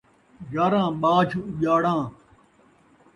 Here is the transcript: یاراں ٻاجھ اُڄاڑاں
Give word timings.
یاراں 0.53 0.89
ٻاجھ 1.01 1.33
اُڄاڑاں 1.47 2.01